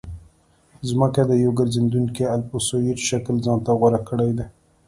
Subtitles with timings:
[0.89, 4.45] ځمکې د یو ګرځېدونکي الپسویډ شکل ځان ته غوره کړی دی